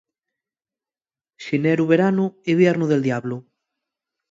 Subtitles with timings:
[1.45, 3.37] Xineru veranu, iviernu del diablu.